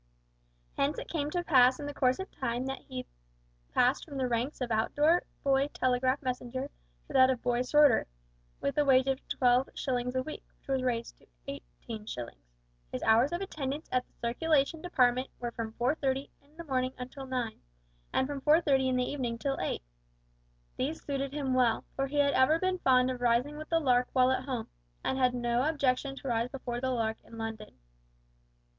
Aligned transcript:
Hence 0.77 0.97
it 0.97 1.07
came 1.09 1.29
to 1.29 1.43
pass 1.43 1.79
in 1.79 1.85
the 1.85 1.93
course 1.93 2.17
of 2.17 2.31
time 2.31 2.65
that 2.65 2.79
he 2.81 3.05
passed 3.71 4.03
from 4.03 4.17
the 4.17 4.27
ranks 4.27 4.59
of 4.59 4.71
Out 4.71 4.95
door 4.95 5.21
Boy 5.43 5.67
Telegraph 5.75 6.23
Messenger 6.23 6.69
to 7.05 7.13
that 7.13 7.29
of 7.29 7.43
Boy 7.43 7.61
Sorter, 7.61 8.07
with 8.59 8.79
a 8.79 8.83
wage 8.83 9.05
of 9.05 9.19
twelve 9.29 9.69
shillings 9.75 10.15
a 10.15 10.23
week, 10.23 10.43
which 10.57 10.67
was 10.69 10.81
raised 10.81 11.17
to 11.19 11.27
eighteen 11.47 12.07
shillings. 12.07 12.55
His 12.91 13.03
hours 13.03 13.31
of 13.31 13.41
attendance 13.41 13.87
at 13.91 14.03
the 14.07 14.13
Circulation 14.27 14.81
Department 14.81 15.27
were 15.39 15.51
from 15.51 15.73
4:30 15.73 16.31
in 16.41 16.57
the 16.57 16.63
morning 16.63 16.93
till 17.11 17.27
9; 17.27 17.61
and 18.11 18.25
from 18.25 18.41
4:30 18.41 18.87
in 18.89 18.95
the 18.95 19.03
evening 19.05 19.37
till 19.37 19.59
8. 19.59 19.83
These 20.77 21.03
suited 21.05 21.31
him 21.31 21.53
well, 21.53 21.85
for 21.95 22.07
he 22.07 22.17
had 22.17 22.33
ever 22.33 22.57
been 22.57 22.79
fond 22.79 23.11
of 23.11 23.21
rising 23.21 23.55
with 23.55 23.69
the 23.69 23.79
lark 23.79 24.07
while 24.13 24.31
at 24.31 24.45
home, 24.45 24.67
and 25.03 25.19
had 25.19 25.35
no 25.35 25.69
objection 25.69 26.15
to 26.15 26.27
rise 26.27 26.49
before 26.49 26.81
the 26.81 26.89
lark 26.89 27.17
in 27.23 27.37
London. 27.37 27.77